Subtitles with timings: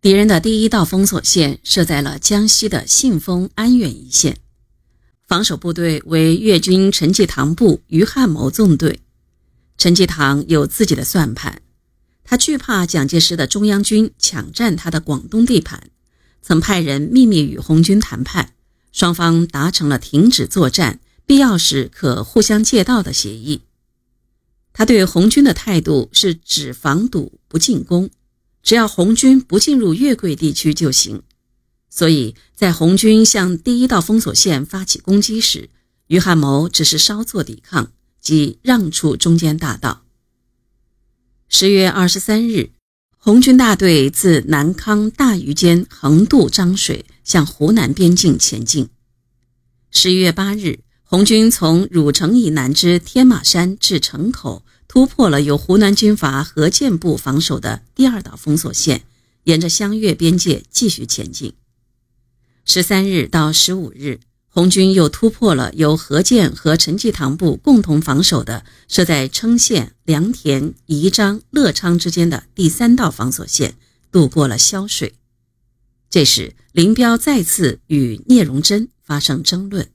[0.00, 4.38] 敌人的第一道封锁线设在了江西的信丰、安远一线，
[5.26, 9.00] 防守部队为粤军陈济棠部于汉谋纵队。
[9.76, 11.62] 陈济棠有自己的算盘，
[12.22, 15.90] 他惧怕蒋介石的中央军抢占他的广东地盘，
[16.42, 18.52] 曾派人秘密与红军谈判，
[18.92, 23.62] 双方达成了停止作战，必要时可互相借道的协议。
[24.72, 28.10] 他对红军的态度是只防堵不进攻。
[28.62, 31.22] 只要红军不进入粤桂地区就行，
[31.88, 35.70] 所以在红军向第一道封锁线发起攻击时，
[36.08, 40.04] 于汉谋只是稍作抵抗，即让出中间大道。
[41.48, 42.72] 十月二十三日，
[43.16, 48.90] 红军大队自南康大余间横渡漳水，向湖南边境前进。
[49.90, 54.64] 十一月八日，红军从汝城以南之天马山至城口。
[54.88, 59.02] 突破了由湖南军阀何建部防守的第二道封锁线，
[59.44, 61.52] 沿着湘粤边界继续前进。
[62.64, 73.74] 十三日到十五日，红军又突破了由何建和陈济棠部共同防守的设在郴县、良田、宜章、乐昌之间的第三道防锁线，
[74.10, 75.14] 渡过了潇水。
[76.08, 79.90] 这时，林彪再次与聂荣臻发生争论。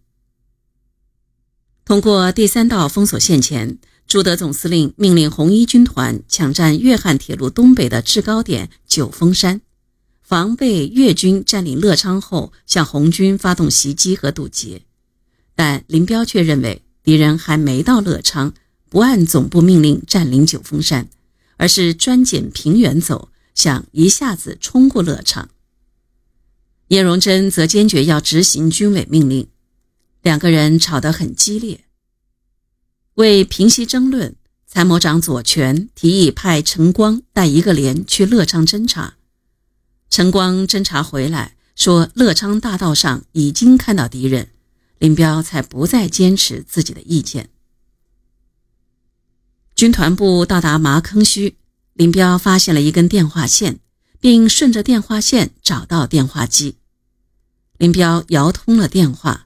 [1.84, 3.80] 通过第三道封锁线前。
[4.08, 9.62] 朱德总司令命令红一军团抢占粤汉铁路东北的制高点九峰山，
[10.22, 14.84] 防备粤军占领乐昌后向红军发动袭击和堵截。
[15.56, 18.54] 但林彪却认为敌人还没到乐昌，
[18.90, 21.10] 不按总部命令占领九峰山，
[21.58, 25.50] 而是专拣平原走，想一下子冲过乐昌。
[26.90, 29.48] 聂荣臻则坚决要执行军委命令，
[30.22, 31.86] 两个人吵得很激烈。
[33.16, 39.16] 为平息争论，参谋长左权提议派陈光带一个连去乐昌侦察。
[40.10, 44.50] 陈光侦察回来，说乐昌大道上已经看到敌人，
[44.98, 47.50] 林彪才不再坚持自己的意见。
[49.76, 51.54] 军团部到达麻坑圩，
[51.94, 53.80] 林彪发现了一根电话线，
[54.20, 56.78] 并顺着电话线找到电话机，
[57.78, 59.46] 林彪摇通了电话。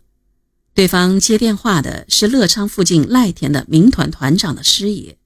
[0.78, 5.18] 对方接电话的是乐昌附近赖田的民团团长的师爷，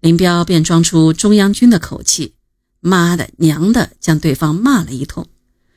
[0.00, 2.32] 林彪便装出中央军的口气，
[2.80, 5.26] 妈的娘的，将对方骂了一通，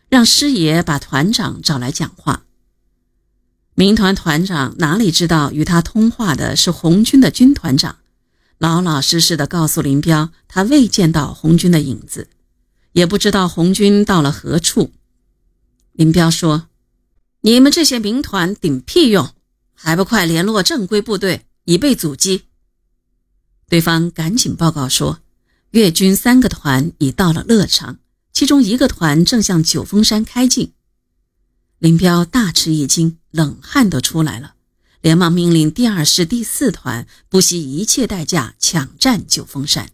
[0.07, 2.45] 让师爷把团长找来讲话。
[3.75, 7.97] 民团团长哪里知道与他通话的是红军的军团长，
[8.57, 12.29] 老老实实的告诉林彪，他未见到红军的影子，
[12.93, 14.93] 也不知道红军到了何处。
[15.91, 16.68] 林彪说。
[17.41, 19.33] 你们这些民团顶屁用，
[19.73, 22.43] 还不快联络正规部队以备阻击？
[23.69, 25.21] 对方赶紧报告说，
[25.71, 27.99] 越军三个团已到了乐昌，
[28.33, 30.73] 其中一个团正向九峰山开进。
[31.77, 34.55] 林彪大吃一惊，冷汗都出来了，
[34.99, 39.91] 连忙命令第二师第四团不惜一切代价抢占九峰山。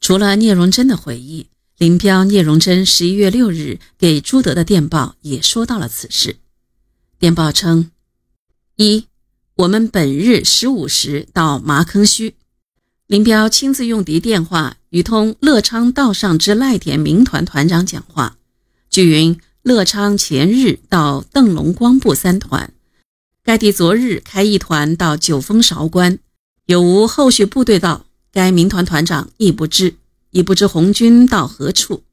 [0.00, 1.48] 除了聂荣臻的回忆。
[1.80, 6.36] 林彪、聂荣臻十一月六日给朱德的电报也说到了此事。
[7.18, 7.90] 电报称：
[8.76, 9.06] 一，
[9.54, 12.34] 我们本日十五时到麻坑圩。
[13.06, 18.36] 林彪亲自用敌电话与通乐昌道上之赖田民团团长讲话。
[18.90, 22.74] 据云，乐昌前日到邓龙光部三团，
[23.42, 26.18] 该地昨日开一团到九峰韶关，
[26.66, 28.04] 有无后续部队到？
[28.30, 29.94] 该民团团长亦不知。
[30.30, 32.04] 已不知红军到何处。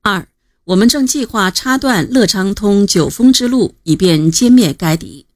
[0.00, 0.28] 二，
[0.64, 5.26] 我们正计划插断乐昌通九峰之路，以便歼灭该敌。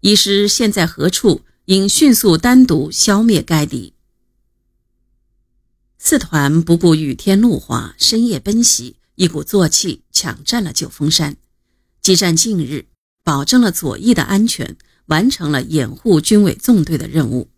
[0.00, 1.42] 一师现在何处？
[1.66, 3.94] 应迅速单独消灭该敌。
[5.96, 11.36] 四团不顾雨天路滑，深夜奔袭，一鼓作气抢占了九峰山。
[12.00, 12.86] 激战近日，
[13.22, 17.51] 保证了左翼的安全，完成了掩护军委纵队的任务。